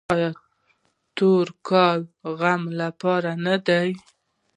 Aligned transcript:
آیا 0.13 0.29
تور 1.17 1.47
کالي 1.67 2.03
د 2.05 2.07
غم 2.39 2.61
لپاره 2.81 3.31
نه 3.45 3.55
دي؟ 3.67 3.89